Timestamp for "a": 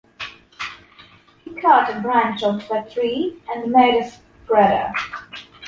1.95-1.99, 2.71-2.83, 4.03-4.09